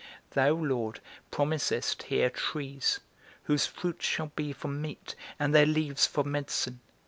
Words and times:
Thou, 0.31 0.53
Lord, 0.55 0.99
promisest 1.29 2.01
here 2.09 2.31
trees, 2.31 3.01
whose 3.43 3.67
fruit 3.67 4.01
shall 4.01 4.31
be 4.35 4.51
for 4.51 4.67
meat, 4.67 5.13
and 5.37 5.53
their 5.53 5.67
leaves 5.67 6.07
for 6.07 6.23
medicine. 6.23 6.79